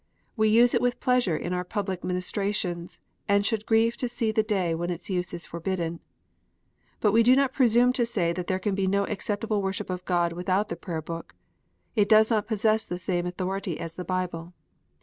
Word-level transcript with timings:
We 0.35 0.49
use 0.49 0.73
it 0.73 0.81
witli 0.81 0.99
pleasure 0.99 1.37
in 1.37 1.53
our 1.53 1.63
public 1.63 2.03
ministrations, 2.03 2.99
and 3.29 3.45
should 3.45 3.67
grieve 3.67 3.97
to 3.97 4.09
see 4.09 4.31
the 4.31 4.41
day 4.41 4.73
when 4.73 4.89
its 4.89 5.11
use 5.11 5.31
is 5.31 5.45
forbidden. 5.45 5.99
But 6.99 7.11
we 7.11 7.21
do 7.21 7.35
not 7.35 7.53
presume 7.53 7.93
to 7.93 8.05
say 8.07 8.33
there 8.33 8.57
can 8.57 8.73
be 8.73 8.87
no 8.87 9.05
acceptable 9.05 9.61
worship 9.61 9.91
of 9.91 10.03
God 10.05 10.33
without 10.33 10.69
the 10.69 10.75
Prayer 10.75 11.03
book. 11.03 11.35
It 11.95 12.09
does 12.09 12.31
not 12.31 12.47
possess 12.47 12.83
the 12.87 12.97
same 12.97 13.27
authority 13.27 13.79
as 13.79 13.93
the 13.93 14.03
Bible. 14.03 14.53